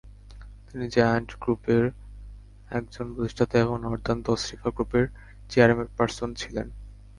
[0.67, 1.83] তিনি জায়ান্ট গ্রুপের
[2.71, 5.05] একজন প্রতিষ্ঠাতা এবং নর্দান তসরিফা গ্রুপের
[5.49, 6.67] চেয়ারপারসন ছিলেন।